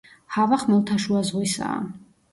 [0.35, 1.77] ჰავა ხმელთაშუა ზღვისაა.